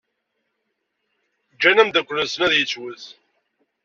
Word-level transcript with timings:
Ǧǧan 1.53 1.81
ameddakel-nsen 1.81 2.41
ad 2.45 2.53
yettwet. 2.55 3.03